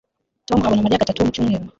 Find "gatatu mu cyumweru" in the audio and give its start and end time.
1.03-1.65